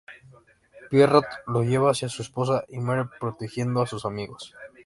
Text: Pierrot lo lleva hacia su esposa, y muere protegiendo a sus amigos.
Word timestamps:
Pierrot 0.89 1.27
lo 1.45 1.61
lleva 1.61 1.91
hacia 1.91 2.09
su 2.09 2.23
esposa, 2.23 2.65
y 2.69 2.79
muere 2.79 3.05
protegiendo 3.19 3.83
a 3.83 3.85
sus 3.85 4.03
amigos. 4.03 4.55